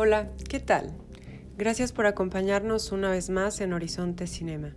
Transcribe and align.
Hola, 0.00 0.28
¿qué 0.48 0.60
tal? 0.60 0.92
Gracias 1.56 1.90
por 1.90 2.06
acompañarnos 2.06 2.92
una 2.92 3.10
vez 3.10 3.30
más 3.30 3.60
en 3.60 3.72
Horizonte 3.72 4.28
Cinema. 4.28 4.72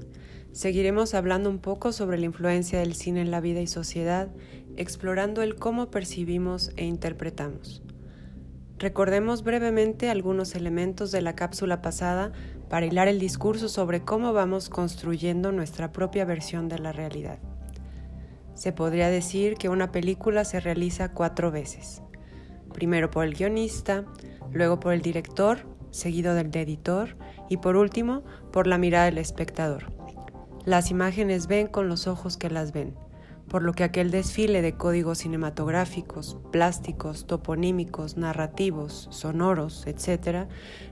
Seguiremos 0.52 1.14
hablando 1.14 1.48
un 1.48 1.60
poco 1.60 1.92
sobre 1.92 2.18
la 2.18 2.26
influencia 2.26 2.80
del 2.80 2.96
cine 2.96 3.22
en 3.22 3.30
la 3.30 3.40
vida 3.40 3.62
y 3.62 3.68
sociedad, 3.68 4.30
explorando 4.78 5.44
el 5.44 5.58
cómo 5.58 5.92
percibimos 5.92 6.72
e 6.76 6.86
interpretamos. 6.86 7.84
Recordemos 8.80 9.44
brevemente 9.44 10.10
algunos 10.10 10.56
elementos 10.56 11.12
de 11.12 11.22
la 11.22 11.36
cápsula 11.36 11.84
pasada 11.84 12.32
para 12.68 12.88
hilar 12.88 13.08
el 13.08 13.20
discurso 13.20 13.70
sobre 13.70 14.02
cómo 14.02 14.34
vamos 14.34 14.70
construyendo 14.70 15.52
nuestra 15.52 15.92
propia 15.92 16.26
versión 16.26 16.68
de 16.68 16.80
la 16.80 16.94
realidad. 16.94 17.38
Se 18.56 18.72
podría 18.72 19.10
decir 19.10 19.54
que 19.54 19.70
una 19.70 19.92
película 19.92 20.46
se 20.46 20.60
realiza 20.60 21.14
cuatro 21.14 21.52
veces. 21.52 22.02
Primero 22.74 23.12
por 23.12 23.26
el 23.26 23.36
guionista, 23.36 24.06
luego 24.52 24.80
por 24.80 24.94
el 24.94 25.02
director, 25.02 25.60
seguido 25.92 26.34
del 26.34 26.56
editor 26.56 27.16
y 27.50 27.58
por 27.58 27.76
último 27.76 28.24
por 28.52 28.68
la 28.68 28.78
mirada 28.78 29.06
del 29.06 29.18
espectador. 29.18 29.92
Las 30.66 30.92
imágenes 30.92 31.48
ven 31.48 31.68
con 31.68 31.90
los 31.90 32.08
ojos 32.08 32.38
que 32.38 32.50
las 32.50 32.72
ven 32.72 32.96
por 33.52 33.64
lo 33.64 33.74
que 33.74 33.84
aquel 33.84 34.12
desfile 34.12 34.62
de 34.62 34.78
códigos 34.78 35.18
cinematográficos, 35.18 36.38
plásticos, 36.54 37.28
toponímicos, 37.28 38.16
narrativos, 38.16 39.10
sonoros, 39.12 39.86
etc., 39.88 40.48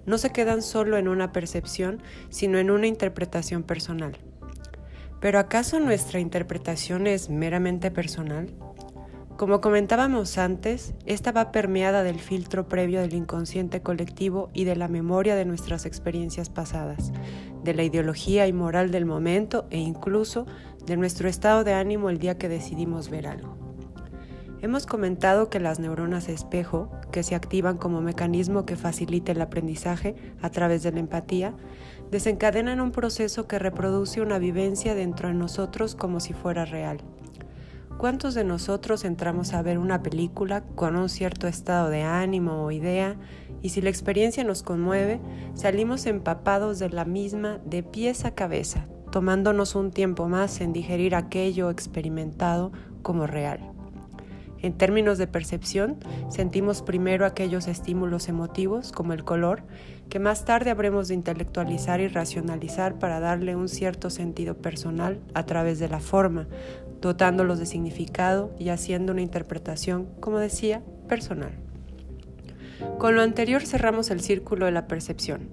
no 0.05 0.17
se 0.17 0.31
quedan 0.31 0.61
solo 0.61 0.97
en 0.97 1.07
una 1.07 1.31
percepción, 1.31 2.03
sino 2.27 2.57
en 2.57 2.69
una 2.69 2.87
interpretación 2.87 3.63
personal. 3.63 4.17
¿Pero 5.21 5.39
acaso 5.39 5.79
nuestra 5.79 6.19
interpretación 6.19 7.07
es 7.07 7.29
meramente 7.29 7.91
personal? 7.91 8.53
Como 9.39 9.61
comentábamos 9.61 10.37
antes, 10.37 10.93
esta 11.05 11.31
va 11.31 11.53
permeada 11.53 12.03
del 12.03 12.19
filtro 12.19 12.67
previo 12.67 12.99
del 12.99 13.13
inconsciente 13.13 13.81
colectivo 13.81 14.49
y 14.53 14.65
de 14.65 14.75
la 14.75 14.89
memoria 14.89 15.37
de 15.37 15.45
nuestras 15.45 15.85
experiencias 15.85 16.49
pasadas, 16.49 17.13
de 17.63 17.73
la 17.73 17.83
ideología 17.83 18.47
y 18.47 18.51
moral 18.51 18.91
del 18.91 19.05
momento 19.05 19.65
e 19.69 19.77
incluso 19.77 20.45
de 20.85 20.97
nuestro 20.97 21.29
estado 21.29 21.63
de 21.63 21.73
ánimo 21.73 22.09
el 22.09 22.19
día 22.19 22.37
que 22.37 22.49
decidimos 22.49 23.09
ver 23.09 23.27
algo. 23.27 23.55
Hemos 24.61 24.85
comentado 24.85 25.49
que 25.49 25.61
las 25.61 25.79
neuronas 25.79 26.27
espejo, 26.27 26.91
que 27.09 27.23
se 27.23 27.33
activan 27.33 27.77
como 27.77 28.01
mecanismo 28.01 28.65
que 28.65 28.75
facilita 28.75 29.31
el 29.31 29.41
aprendizaje 29.41 30.17
a 30.41 30.49
través 30.49 30.83
de 30.83 30.91
la 30.91 30.99
empatía, 30.99 31.53
desencadenan 32.11 32.81
un 32.81 32.91
proceso 32.91 33.47
que 33.47 33.57
reproduce 33.57 34.19
una 34.19 34.37
vivencia 34.37 34.95
dentro 34.95 35.29
de 35.29 35.35
nosotros 35.35 35.95
como 35.95 36.19
si 36.19 36.33
fuera 36.33 36.65
real. 36.65 36.97
¿Cuántos 37.99 38.33
de 38.33 38.45
nosotros 38.45 39.03
entramos 39.03 39.53
a 39.53 39.61
ver 39.61 39.77
una 39.77 40.01
película 40.01 40.61
con 40.61 40.95
un 40.95 41.09
cierto 41.09 41.49
estado 41.49 41.89
de 41.89 42.03
ánimo 42.03 42.63
o 42.63 42.71
idea 42.71 43.17
y 43.61 43.69
si 43.69 43.81
la 43.81 43.89
experiencia 43.89 44.45
nos 44.45 44.63
conmueve, 44.63 45.19
salimos 45.53 46.05
empapados 46.05 46.79
de 46.79 46.89
la 46.91 47.03
misma 47.03 47.59
de 47.65 47.83
pies 47.83 48.23
a 48.23 48.33
cabeza, 48.33 48.87
tomándonos 49.11 49.75
un 49.75 49.91
tiempo 49.91 50.29
más 50.29 50.61
en 50.61 50.71
digerir 50.71 51.13
aquello 51.13 51.69
experimentado 51.69 52.71
como 53.01 53.27
real? 53.27 53.73
En 54.61 54.77
términos 54.77 55.17
de 55.17 55.27
percepción, 55.27 55.97
sentimos 56.29 56.81
primero 56.81 57.25
aquellos 57.25 57.67
estímulos 57.67 58.27
emotivos, 58.27 58.91
como 58.91 59.11
el 59.13 59.23
color, 59.25 59.63
que 60.09 60.19
más 60.19 60.43
tarde 60.43 60.69
habremos 60.69 61.07
de 61.07 61.13
intelectualizar 61.15 62.01
y 62.01 62.07
racionalizar 62.07 62.97
para 62.97 63.19
darle 63.19 63.55
un 63.55 63.69
cierto 63.69 64.09
sentido 64.09 64.55
personal 64.55 65.19
a 65.33 65.45
través 65.45 65.79
de 65.79 65.87
la 65.87 65.99
forma, 65.99 66.47
dotándolos 67.01 67.59
de 67.59 67.65
significado 67.65 68.53
y 68.59 68.69
haciendo 68.69 69.11
una 69.13 69.21
interpretación, 69.21 70.07
como 70.19 70.39
decía, 70.39 70.81
personal. 71.07 71.51
Con 72.97 73.15
lo 73.15 73.21
anterior 73.21 73.65
cerramos 73.65 74.09
el 74.09 74.21
círculo 74.21 74.65
de 74.65 74.71
la 74.71 74.87
percepción. 74.87 75.49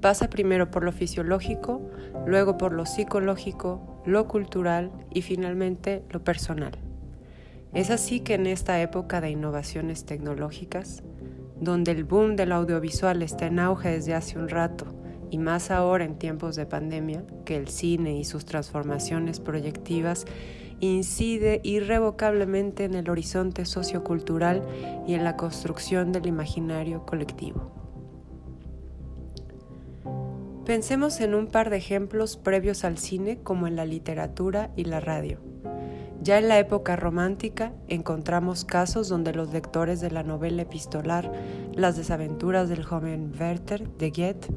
Pasa 0.00 0.28
primero 0.28 0.70
por 0.70 0.84
lo 0.84 0.92
fisiológico, 0.92 1.90
luego 2.26 2.58
por 2.58 2.72
lo 2.72 2.86
psicológico, 2.86 4.02
lo 4.06 4.28
cultural 4.28 4.90
y 5.12 5.22
finalmente 5.22 6.04
lo 6.10 6.22
personal. 6.22 6.72
Es 7.74 7.90
así 7.90 8.20
que 8.20 8.34
en 8.34 8.46
esta 8.46 8.80
época 8.80 9.20
de 9.20 9.30
innovaciones 9.30 10.06
tecnológicas, 10.06 11.02
donde 11.60 11.92
el 11.92 12.04
boom 12.04 12.36
del 12.36 12.52
audiovisual 12.52 13.22
está 13.22 13.46
en 13.46 13.58
auge 13.58 13.90
desde 13.90 14.14
hace 14.14 14.38
un 14.38 14.48
rato 14.48 14.86
y 15.30 15.38
más 15.38 15.70
ahora 15.70 16.04
en 16.04 16.18
tiempos 16.18 16.56
de 16.56 16.66
pandemia, 16.66 17.24
que 17.44 17.56
el 17.56 17.68
cine 17.68 18.16
y 18.16 18.24
sus 18.24 18.44
transformaciones 18.44 19.40
proyectivas 19.40 20.24
incide 20.80 21.60
irrevocablemente 21.62 22.84
en 22.84 22.94
el 22.94 23.10
horizonte 23.10 23.64
sociocultural 23.64 24.62
y 25.06 25.14
en 25.14 25.24
la 25.24 25.36
construcción 25.36 26.12
del 26.12 26.26
imaginario 26.26 27.04
colectivo. 27.06 27.70
Pensemos 30.64 31.20
en 31.20 31.34
un 31.34 31.46
par 31.46 31.70
de 31.70 31.76
ejemplos 31.76 32.36
previos 32.36 32.84
al 32.84 32.98
cine 32.98 33.38
como 33.42 33.68
en 33.68 33.76
la 33.76 33.84
literatura 33.84 34.72
y 34.74 34.84
la 34.84 34.98
radio. 34.98 35.38
Ya 36.22 36.38
en 36.38 36.48
la 36.48 36.58
época 36.58 36.96
romántica 36.96 37.72
encontramos 37.86 38.64
casos 38.64 39.08
donde 39.08 39.32
los 39.32 39.52
lectores 39.52 40.00
de 40.00 40.10
la 40.10 40.24
novela 40.24 40.62
epistolar 40.62 41.30
Las 41.72 41.96
desaventuras 41.96 42.68
del 42.68 42.82
joven 42.82 43.32
Werther 43.38 43.88
de 43.96 44.10
Goethe 44.10 44.48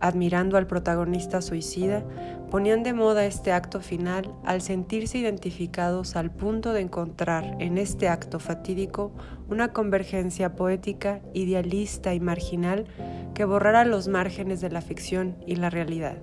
admirando 0.00 0.56
al 0.56 0.66
protagonista 0.66 1.42
suicida, 1.42 2.04
ponían 2.50 2.82
de 2.82 2.92
moda 2.92 3.24
este 3.26 3.52
acto 3.52 3.80
final 3.80 4.32
al 4.44 4.60
sentirse 4.60 5.18
identificados 5.18 6.16
al 6.16 6.30
punto 6.30 6.72
de 6.72 6.80
encontrar 6.80 7.56
en 7.58 7.78
este 7.78 8.08
acto 8.08 8.38
fatídico 8.38 9.12
una 9.48 9.72
convergencia 9.72 10.54
poética, 10.54 11.20
idealista 11.34 12.14
y 12.14 12.20
marginal 12.20 12.86
que 13.34 13.44
borrara 13.44 13.84
los 13.84 14.08
márgenes 14.08 14.60
de 14.60 14.70
la 14.70 14.80
ficción 14.80 15.36
y 15.46 15.56
la 15.56 15.70
realidad. 15.70 16.18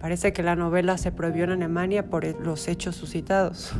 Parece 0.00 0.32
que 0.32 0.42
la 0.42 0.56
novela 0.56 0.98
se 0.98 1.12
prohibió 1.12 1.44
en 1.44 1.50
Alemania 1.50 2.10
por 2.10 2.24
los 2.44 2.66
hechos 2.68 2.96
suscitados. 2.96 3.72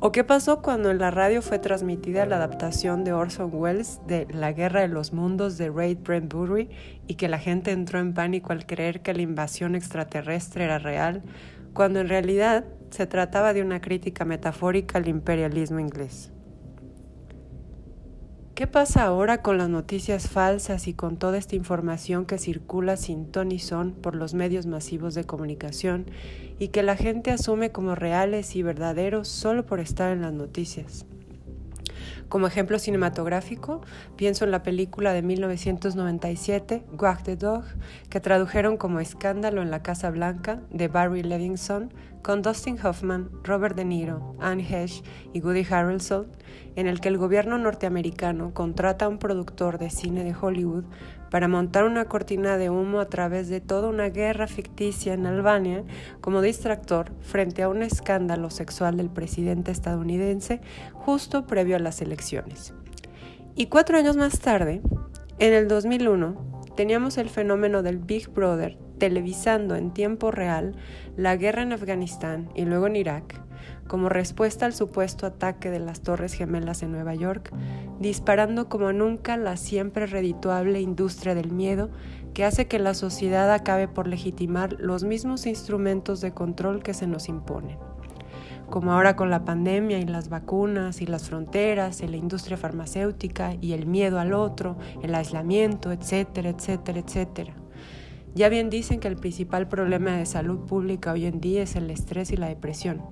¿O 0.00 0.12
qué 0.12 0.22
pasó 0.22 0.62
cuando 0.62 0.92
en 0.92 0.98
la 0.98 1.10
radio 1.10 1.42
fue 1.42 1.58
transmitida 1.58 2.24
la 2.24 2.36
adaptación 2.36 3.02
de 3.02 3.12
Orson 3.12 3.50
Welles 3.52 4.00
de 4.06 4.28
La 4.30 4.52
Guerra 4.52 4.82
de 4.82 4.86
los 4.86 5.12
Mundos 5.12 5.58
de 5.58 5.70
Ray 5.70 5.96
Bradbury 5.96 6.70
y 7.08 7.16
que 7.16 7.26
la 7.26 7.40
gente 7.40 7.72
entró 7.72 7.98
en 7.98 8.14
pánico 8.14 8.52
al 8.52 8.64
creer 8.64 9.02
que 9.02 9.12
la 9.12 9.22
invasión 9.22 9.74
extraterrestre 9.74 10.66
era 10.66 10.78
real, 10.78 11.24
cuando 11.72 11.98
en 11.98 12.08
realidad 12.08 12.64
se 12.90 13.08
trataba 13.08 13.52
de 13.52 13.62
una 13.62 13.80
crítica 13.80 14.24
metafórica 14.24 14.98
al 14.98 15.08
imperialismo 15.08 15.80
inglés? 15.80 16.30
¿Qué 18.58 18.66
pasa 18.66 19.04
ahora 19.04 19.40
con 19.40 19.56
las 19.56 19.68
noticias 19.68 20.28
falsas 20.28 20.88
y 20.88 20.92
con 20.92 21.16
toda 21.16 21.38
esta 21.38 21.54
información 21.54 22.26
que 22.26 22.38
circula 22.38 22.96
sin 22.96 23.30
ton 23.30 23.52
y 23.52 23.60
son 23.60 23.92
por 23.92 24.16
los 24.16 24.34
medios 24.34 24.66
masivos 24.66 25.14
de 25.14 25.22
comunicación 25.22 26.06
y 26.58 26.66
que 26.66 26.82
la 26.82 26.96
gente 26.96 27.30
asume 27.30 27.70
como 27.70 27.94
reales 27.94 28.56
y 28.56 28.64
verdaderos 28.64 29.28
solo 29.28 29.64
por 29.64 29.78
estar 29.78 30.12
en 30.12 30.22
las 30.22 30.32
noticias? 30.32 31.06
Como 32.28 32.46
ejemplo 32.46 32.78
cinematográfico, 32.78 33.80
pienso 34.16 34.44
en 34.44 34.50
la 34.50 34.62
película 34.62 35.14
de 35.14 35.22
1997, 35.22 36.84
Wag 36.98 37.22
the 37.22 37.36
Dog, 37.36 37.64
que 38.10 38.20
tradujeron 38.20 38.76
como 38.76 39.00
Escándalo 39.00 39.62
en 39.62 39.70
la 39.70 39.82
Casa 39.82 40.10
Blanca, 40.10 40.60
de 40.70 40.88
Barry 40.88 41.22
Levinson, 41.22 41.90
con 42.22 42.42
Dustin 42.42 42.76
Hoffman, 42.84 43.30
Robert 43.44 43.76
De 43.76 43.86
Niro, 43.86 44.36
Anne 44.40 44.62
Hesh 44.62 45.02
y 45.32 45.40
Woody 45.40 45.66
Harrelson, 45.70 46.26
en 46.76 46.86
el 46.86 47.00
que 47.00 47.08
el 47.08 47.16
gobierno 47.16 47.56
norteamericano 47.56 48.52
contrata 48.52 49.06
a 49.06 49.08
un 49.08 49.18
productor 49.18 49.78
de 49.78 49.88
cine 49.88 50.22
de 50.22 50.36
Hollywood 50.38 50.84
para 51.30 51.48
montar 51.48 51.84
una 51.84 52.06
cortina 52.06 52.56
de 52.56 52.70
humo 52.70 53.00
a 53.00 53.08
través 53.08 53.48
de 53.48 53.60
toda 53.60 53.88
una 53.88 54.08
guerra 54.08 54.46
ficticia 54.46 55.14
en 55.14 55.26
Albania 55.26 55.84
como 56.20 56.40
distractor 56.40 57.12
frente 57.20 57.62
a 57.62 57.68
un 57.68 57.82
escándalo 57.82 58.50
sexual 58.50 58.96
del 58.96 59.10
presidente 59.10 59.70
estadounidense 59.70 60.60
justo 60.92 61.46
previo 61.46 61.76
a 61.76 61.80
las 61.80 62.00
elecciones. 62.00 62.74
Y 63.54 63.66
cuatro 63.66 63.98
años 63.98 64.16
más 64.16 64.38
tarde, 64.40 64.80
en 65.38 65.52
el 65.52 65.68
2001, 65.68 66.74
teníamos 66.76 67.18
el 67.18 67.28
fenómeno 67.28 67.82
del 67.82 67.98
Big 67.98 68.28
Brother 68.28 68.78
televisando 68.98 69.76
en 69.76 69.92
tiempo 69.92 70.30
real 70.30 70.74
la 71.16 71.36
guerra 71.36 71.62
en 71.62 71.72
Afganistán 71.72 72.50
y 72.54 72.64
luego 72.64 72.86
en 72.86 72.96
Irak, 72.96 73.47
como 73.88 74.08
respuesta 74.08 74.66
al 74.66 74.74
supuesto 74.74 75.26
ataque 75.26 75.70
de 75.70 75.80
las 75.80 76.02
Torres 76.02 76.34
Gemelas 76.34 76.82
en 76.82 76.92
Nueva 76.92 77.14
York, 77.14 77.52
disparando 77.98 78.68
como 78.68 78.92
nunca 78.92 79.36
la 79.36 79.56
siempre 79.56 80.06
redituable 80.06 80.80
industria 80.80 81.34
del 81.34 81.50
miedo 81.50 81.90
que 82.34 82.44
hace 82.44 82.68
que 82.68 82.78
la 82.78 82.94
sociedad 82.94 83.52
acabe 83.52 83.88
por 83.88 84.06
legitimar 84.06 84.76
los 84.78 85.02
mismos 85.02 85.46
instrumentos 85.46 86.20
de 86.20 86.32
control 86.32 86.82
que 86.82 86.94
se 86.94 87.08
nos 87.08 87.28
imponen 87.28 87.78
como 88.70 88.92
ahora 88.92 89.16
con 89.16 89.30
la 89.30 89.44
pandemia 89.44 89.98
y 89.98 90.04
las 90.04 90.28
vacunas 90.28 91.00
y 91.00 91.06
las 91.06 91.28
fronteras, 91.28 92.02
y 92.02 92.08
la 92.08 92.16
industria 92.16 92.56
farmacéutica 92.56 93.54
y 93.60 93.72
el 93.72 93.86
miedo 93.86 94.20
al 94.20 94.34
otro, 94.34 94.76
el 95.02 95.14
aislamiento, 95.14 95.90
etcétera, 95.90 96.50
etcétera, 96.50 97.00
etcétera. 97.00 97.54
Ya 98.34 98.48
bien 98.48 98.70
dicen 98.70 99.00
que 99.00 99.08
el 99.08 99.16
principal 99.16 99.68
problema 99.68 100.16
de 100.16 100.26
salud 100.26 100.66
pública 100.66 101.12
hoy 101.12 101.26
en 101.26 101.40
día 101.40 101.62
es 101.62 101.76
el 101.76 101.90
estrés 101.90 102.30
y 102.30 102.36
la 102.36 102.48
depresión. 102.48 103.02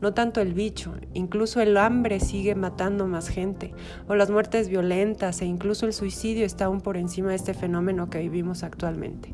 No 0.00 0.12
tanto 0.12 0.40
el 0.42 0.52
bicho, 0.52 0.94
incluso 1.14 1.60
el 1.60 1.76
hambre 1.78 2.20
sigue 2.20 2.54
matando 2.54 3.06
más 3.06 3.28
gente, 3.28 3.72
o 4.08 4.14
las 4.14 4.30
muertes 4.30 4.68
violentas 4.68 5.40
e 5.40 5.46
incluso 5.46 5.86
el 5.86 5.94
suicidio 5.94 6.44
está 6.44 6.66
aún 6.66 6.82
por 6.82 6.98
encima 6.98 7.30
de 7.30 7.36
este 7.36 7.54
fenómeno 7.54 8.10
que 8.10 8.18
vivimos 8.18 8.62
actualmente. 8.62 9.32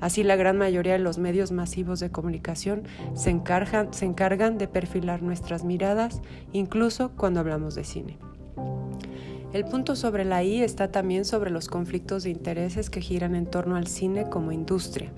Así 0.00 0.22
la 0.22 0.36
gran 0.36 0.56
mayoría 0.56 0.92
de 0.92 1.00
los 1.00 1.18
medios 1.18 1.50
masivos 1.50 1.98
de 1.98 2.10
comunicación 2.10 2.84
se 3.14 3.30
encargan, 3.30 3.92
se 3.92 4.04
encargan 4.04 4.56
de 4.56 4.68
perfilar 4.68 5.22
nuestras 5.22 5.64
miradas, 5.64 6.22
incluso 6.52 7.10
cuando 7.16 7.40
hablamos 7.40 7.74
de 7.74 7.82
cine. 7.82 8.18
El 9.50 9.64
punto 9.64 9.96
sobre 9.96 10.26
la 10.26 10.44
I 10.44 10.62
está 10.62 10.90
también 10.90 11.24
sobre 11.24 11.50
los 11.50 11.68
conflictos 11.68 12.24
de 12.24 12.30
intereses 12.30 12.90
que 12.90 13.00
giran 13.00 13.34
en 13.34 13.46
torno 13.46 13.76
al 13.76 13.86
cine 13.86 14.28
como 14.28 14.52
industria, 14.52 15.10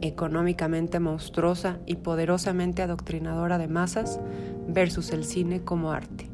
económicamente 0.00 0.98
monstruosa 0.98 1.78
y 1.84 1.96
poderosamente 1.96 2.80
adoctrinadora 2.80 3.58
de 3.58 3.68
masas, 3.68 4.18
versus 4.66 5.10
el 5.10 5.26
cine 5.26 5.60
como 5.60 5.92
arte. 5.92 6.30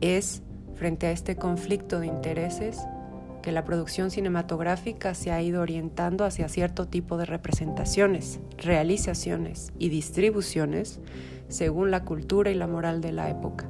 Es, 0.00 0.42
frente 0.74 1.08
a 1.08 1.10
este 1.10 1.36
conflicto 1.36 2.00
de 2.00 2.06
intereses, 2.06 2.80
que 3.42 3.52
la 3.52 3.64
producción 3.66 4.10
cinematográfica 4.10 5.12
se 5.12 5.30
ha 5.30 5.42
ido 5.42 5.60
orientando 5.60 6.24
hacia 6.24 6.48
cierto 6.48 6.88
tipo 6.88 7.18
de 7.18 7.26
representaciones, 7.26 8.40
realizaciones 8.56 9.74
y 9.78 9.90
distribuciones 9.90 11.00
según 11.48 11.90
la 11.90 12.06
cultura 12.06 12.50
y 12.50 12.54
la 12.54 12.66
moral 12.66 13.02
de 13.02 13.12
la 13.12 13.28
época 13.28 13.68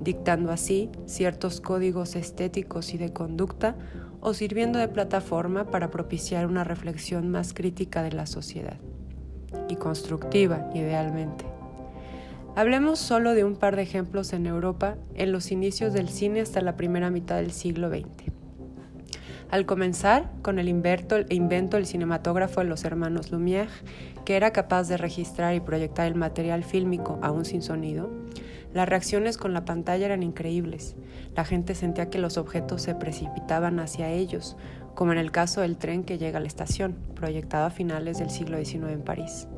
dictando 0.00 0.52
así 0.52 0.90
ciertos 1.06 1.60
códigos 1.60 2.16
estéticos 2.16 2.94
y 2.94 2.98
de 2.98 3.12
conducta 3.12 3.76
o 4.20 4.34
sirviendo 4.34 4.78
de 4.78 4.88
plataforma 4.88 5.70
para 5.70 5.90
propiciar 5.90 6.46
una 6.46 6.64
reflexión 6.64 7.28
más 7.28 7.54
crítica 7.54 8.02
de 8.02 8.12
la 8.12 8.26
sociedad 8.26 8.78
y 9.68 9.76
constructiva, 9.76 10.70
idealmente. 10.74 11.44
Hablemos 12.56 12.98
solo 12.98 13.34
de 13.34 13.44
un 13.44 13.56
par 13.56 13.76
de 13.76 13.82
ejemplos 13.82 14.32
en 14.32 14.46
Europa 14.46 14.96
en 15.14 15.30
los 15.30 15.52
inicios 15.52 15.92
del 15.92 16.08
cine 16.08 16.40
hasta 16.40 16.62
la 16.62 16.76
primera 16.76 17.10
mitad 17.10 17.36
del 17.36 17.52
siglo 17.52 17.90
XX. 17.90 18.32
Al 19.50 19.64
comenzar 19.64 20.32
con 20.42 20.58
el 20.58 20.68
invento, 20.68 21.16
del 21.16 21.86
cinematógrafo 21.86 22.60
de 22.60 22.66
los 22.66 22.84
hermanos 22.84 23.30
Lumière, 23.30 23.68
que 24.24 24.36
era 24.36 24.52
capaz 24.52 24.88
de 24.88 24.96
registrar 24.96 25.54
y 25.54 25.60
proyectar 25.60 26.06
el 26.06 26.16
material 26.16 26.64
fílmico 26.64 27.20
aún 27.22 27.44
sin 27.44 27.62
sonido, 27.62 28.10
las 28.74 28.88
reacciones 28.88 29.36
con 29.36 29.52
la 29.52 29.64
pantalla 29.64 30.06
eran 30.06 30.22
increíbles. 30.22 30.96
La 31.34 31.44
gente 31.44 31.74
sentía 31.74 32.10
que 32.10 32.18
los 32.18 32.36
objetos 32.36 32.82
se 32.82 32.94
precipitaban 32.94 33.80
hacia 33.80 34.10
ellos, 34.10 34.56
como 34.94 35.12
en 35.12 35.18
el 35.18 35.30
caso 35.30 35.60
del 35.60 35.76
tren 35.76 36.04
que 36.04 36.18
llega 36.18 36.38
a 36.38 36.40
la 36.40 36.46
estación, 36.46 36.96
proyectado 37.14 37.66
a 37.66 37.70
finales 37.70 38.18
del 38.18 38.30
siglo 38.30 38.62
XIX 38.62 38.92
en 38.92 39.02
París. 39.02 39.48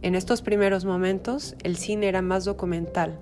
En 0.00 0.14
estos 0.14 0.42
primeros 0.42 0.84
momentos, 0.84 1.56
el 1.64 1.76
cine 1.76 2.08
era 2.08 2.22
más 2.22 2.44
documental, 2.44 3.18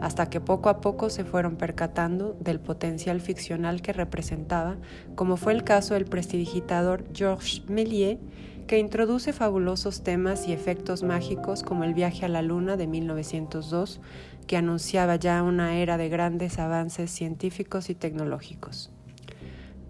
hasta 0.00 0.30
que 0.30 0.40
poco 0.40 0.68
a 0.68 0.80
poco 0.80 1.10
se 1.10 1.24
fueron 1.24 1.56
percatando 1.56 2.36
del 2.40 2.60
potencial 2.60 3.20
ficcional 3.20 3.82
que 3.82 3.92
representaba, 3.92 4.76
como 5.14 5.36
fue 5.36 5.52
el 5.52 5.64
caso 5.64 5.94
del 5.94 6.04
prestidigitador 6.04 7.04
Georges 7.14 7.62
Méliès, 7.68 8.18
que 8.66 8.78
introduce 8.78 9.32
fabulosos 9.32 10.02
temas 10.02 10.46
y 10.46 10.52
efectos 10.52 11.02
mágicos 11.02 11.62
como 11.64 11.82
el 11.82 11.92
viaje 11.92 12.24
a 12.24 12.28
la 12.28 12.40
luna 12.40 12.76
de 12.76 12.86
1902, 12.86 14.00
que 14.46 14.56
anunciaba 14.56 15.16
ya 15.16 15.42
una 15.42 15.76
era 15.76 15.96
de 15.96 16.08
grandes 16.08 16.58
avances 16.58 17.10
científicos 17.10 17.90
y 17.90 17.94
tecnológicos. 17.94 18.92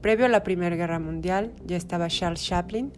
Previo 0.01 0.25
a 0.25 0.31
la 0.31 0.43
Primera 0.43 0.77
Guerra 0.77 0.99
Mundial 0.99 1.53
ya 1.67 1.77
estaba 1.77 2.09
Charles 2.09 2.43
Chaplin 2.43 2.91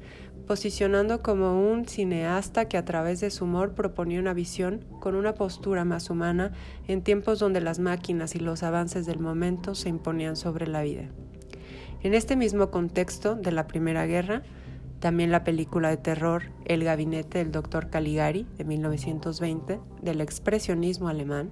posicionando 0.47 1.23
como 1.23 1.71
un 1.71 1.87
cineasta 1.87 2.67
que 2.67 2.77
a 2.77 2.85
través 2.85 3.21
de 3.21 3.31
su 3.31 3.45
humor 3.45 3.75
proponía 3.75 4.21
una 4.21 4.35
visión 4.35 4.85
con 5.01 5.15
una 5.15 5.35
postura 5.35 5.85
más 5.85 6.11
humana 6.11 6.53
en 6.89 7.03
tiempos 7.03 7.39
donde 7.39 7.61
las 7.61 7.79
máquinas 7.79 8.35
y 8.35 8.41
los 8.41 8.63
avances 8.63 9.07
del 9.07 9.19
momento 9.19 9.75
se 9.75 9.89
imponían 9.89 10.37
sobre 10.37 10.67
la 10.67 10.83
vida. 10.83 11.09
En 12.03 12.15
este 12.15 12.37
mismo 12.37 12.71
contexto 12.71 13.37
de 13.37 13.53
la 13.53 13.67
Primera 13.67 14.07
Guerra, 14.07 14.43
también 14.99 15.33
la 15.33 15.45
película 15.45 15.91
de 15.91 15.97
terror 15.97 16.45
El 16.65 16.85
gabinete 16.85 17.39
del 17.39 17.51
Dr. 17.51 17.91
Caligari 17.91 18.47
de 18.57 18.65
1920 18.65 19.81
del 20.01 20.21
expresionismo 20.21 21.09
alemán, 21.09 21.51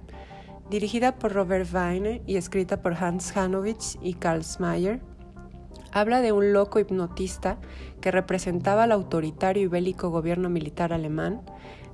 dirigida 0.70 1.16
por 1.16 1.32
Robert 1.32 1.69
Weine 1.72 2.22
y 2.26 2.36
escrita 2.36 2.81
por 2.81 2.94
Hans 2.94 3.36
Hanowitz 3.36 3.98
y 4.00 4.14
Karl 4.14 4.44
Smayer, 4.44 5.00
habla 5.92 6.20
de 6.20 6.32
un 6.32 6.52
loco 6.52 6.78
hipnotista 6.78 7.58
que 8.00 8.10
representaba 8.10 8.84
al 8.84 8.92
autoritario 8.92 9.62
y 9.64 9.66
bélico 9.66 10.10
gobierno 10.10 10.48
militar 10.48 10.92
alemán 10.92 11.42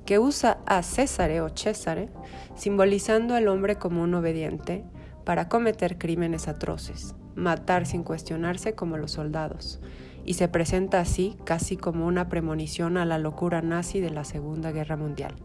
que 0.05 0.19
usa 0.19 0.59
a 0.65 0.83
Césare 0.83 1.41
o 1.41 1.49
Césare, 1.49 2.09
simbolizando 2.55 3.35
al 3.35 3.49
hombre 3.49 3.75
como 3.75 4.01
un 4.01 4.15
obediente, 4.15 4.85
para 5.25 5.49
cometer 5.49 5.97
crímenes 5.97 6.47
atroces, 6.47 7.13
matar 7.35 7.85
sin 7.85 8.03
cuestionarse 8.03 8.73
como 8.73 8.97
los 8.97 9.11
soldados, 9.11 9.81
y 10.23 10.35
se 10.35 10.47
presenta 10.47 11.01
así 11.01 11.35
casi 11.43 11.75
como 11.75 12.07
una 12.07 12.29
premonición 12.29 12.95
a 12.95 13.05
la 13.05 13.17
locura 13.17 13.61
nazi 13.61 13.99
de 13.99 14.09
la 14.09 14.23
Segunda 14.23 14.71
Guerra 14.71 14.95
Mundial. 14.95 15.35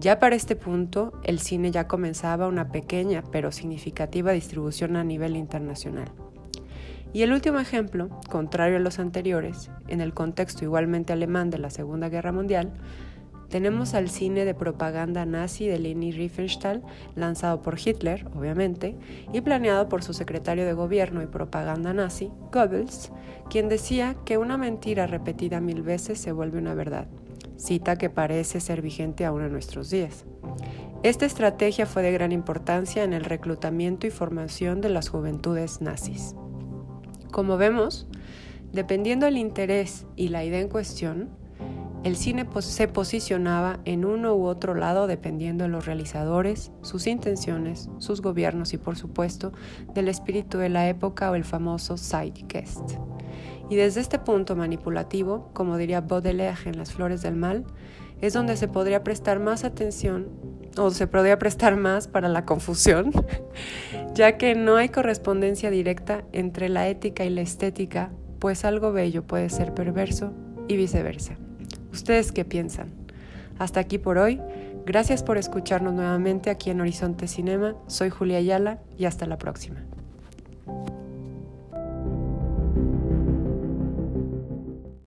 Ya 0.00 0.18
para 0.18 0.34
este 0.34 0.56
punto, 0.56 1.12
el 1.22 1.38
cine 1.38 1.70
ya 1.70 1.86
comenzaba 1.86 2.48
una 2.48 2.72
pequeña 2.72 3.22
pero 3.30 3.52
significativa 3.52 4.32
distribución 4.32 4.96
a 4.96 5.04
nivel 5.04 5.36
internacional. 5.36 6.10
Y 7.12 7.22
el 7.22 7.32
último 7.32 7.58
ejemplo, 7.58 8.08
contrario 8.28 8.76
a 8.76 8.80
los 8.80 8.98
anteriores, 8.98 9.70
en 9.88 10.00
el 10.00 10.14
contexto 10.14 10.64
igualmente 10.64 11.12
alemán 11.12 11.50
de 11.50 11.58
la 11.58 11.70
Segunda 11.70 12.08
Guerra 12.08 12.30
Mundial, 12.30 12.72
tenemos 13.50 13.94
al 13.94 14.08
cine 14.08 14.44
de 14.44 14.54
propaganda 14.54 15.26
nazi 15.26 15.66
de 15.66 15.80
Leni 15.80 16.12
Riefenstahl, 16.12 16.82
lanzado 17.16 17.62
por 17.62 17.78
Hitler, 17.84 18.28
obviamente, 18.36 18.96
y 19.32 19.40
planeado 19.40 19.88
por 19.88 20.04
su 20.04 20.14
secretario 20.14 20.64
de 20.64 20.72
gobierno 20.72 21.20
y 21.20 21.26
propaganda 21.26 21.92
nazi, 21.92 22.30
Goebbels, 22.52 23.10
quien 23.50 23.68
decía 23.68 24.14
que 24.24 24.38
una 24.38 24.56
mentira 24.56 25.08
repetida 25.08 25.60
mil 25.60 25.82
veces 25.82 26.20
se 26.20 26.30
vuelve 26.30 26.58
una 26.58 26.74
verdad, 26.74 27.08
cita 27.56 27.96
que 27.96 28.08
parece 28.08 28.60
ser 28.60 28.82
vigente 28.82 29.24
aún 29.24 29.42
en 29.42 29.50
nuestros 29.50 29.90
días. 29.90 30.26
Esta 31.02 31.26
estrategia 31.26 31.86
fue 31.86 32.02
de 32.02 32.12
gran 32.12 32.30
importancia 32.30 33.02
en 33.02 33.12
el 33.12 33.24
reclutamiento 33.24 34.06
y 34.06 34.10
formación 34.10 34.80
de 34.80 34.90
las 34.90 35.08
juventudes 35.08 35.80
nazis. 35.80 36.36
Como 37.30 37.56
vemos, 37.56 38.06
dependiendo 38.72 39.26
del 39.26 39.36
interés 39.36 40.06
y 40.16 40.28
la 40.28 40.44
idea 40.44 40.60
en 40.60 40.68
cuestión, 40.68 41.28
el 42.02 42.16
cine 42.16 42.46
se 42.60 42.88
posicionaba 42.88 43.80
en 43.84 44.06
uno 44.06 44.34
u 44.34 44.46
otro 44.46 44.74
lado 44.74 45.06
dependiendo 45.06 45.64
de 45.64 45.70
los 45.70 45.84
realizadores, 45.84 46.72
sus 46.80 47.06
intenciones, 47.06 47.90
sus 47.98 48.22
gobiernos 48.22 48.72
y 48.72 48.78
por 48.78 48.96
supuesto 48.96 49.52
del 49.94 50.08
espíritu 50.08 50.56
de 50.56 50.70
la 50.70 50.88
época 50.88 51.30
o 51.30 51.34
el 51.34 51.44
famoso 51.44 51.98
zeitgeist. 51.98 52.94
Y 53.68 53.76
desde 53.76 54.00
este 54.00 54.18
punto 54.18 54.56
manipulativo, 54.56 55.50
como 55.52 55.76
diría 55.76 56.00
Baudelaire 56.00 56.70
en 56.70 56.78
Las 56.78 56.92
Flores 56.92 57.20
del 57.20 57.36
Mal, 57.36 57.64
es 58.20 58.32
donde 58.32 58.56
se 58.56 58.66
podría 58.66 59.04
prestar 59.04 59.38
más 59.38 59.64
atención 59.64 60.28
o 60.76 60.90
se 60.90 61.06
podría 61.06 61.38
prestar 61.38 61.76
más 61.76 62.08
para 62.08 62.28
la 62.28 62.44
confusión, 62.44 63.12
ya 64.14 64.36
que 64.36 64.54
no 64.54 64.76
hay 64.76 64.88
correspondencia 64.88 65.70
directa 65.70 66.24
entre 66.32 66.68
la 66.68 66.88
ética 66.88 67.24
y 67.24 67.30
la 67.30 67.40
estética, 67.40 68.10
pues 68.38 68.64
algo 68.64 68.92
bello 68.92 69.22
puede 69.22 69.50
ser 69.50 69.74
perverso 69.74 70.32
y 70.68 70.76
viceversa. 70.76 71.36
¿Ustedes 71.92 72.32
qué 72.32 72.44
piensan? 72.44 72.88
Hasta 73.58 73.80
aquí 73.80 73.98
por 73.98 74.18
hoy. 74.18 74.40
Gracias 74.86 75.22
por 75.22 75.36
escucharnos 75.36 75.92
nuevamente 75.92 76.50
aquí 76.50 76.70
en 76.70 76.80
Horizonte 76.80 77.28
Cinema. 77.28 77.76
Soy 77.86 78.10
Julia 78.10 78.38
Ayala 78.38 78.78
y 78.96 79.04
hasta 79.04 79.26
la 79.26 79.38
próxima. 79.38 79.80